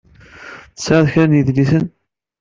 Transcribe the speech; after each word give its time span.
Tesɛiḍ 0.75 1.05
kra 1.13 1.25
n 1.31 1.37
yedlisen. 1.37 1.85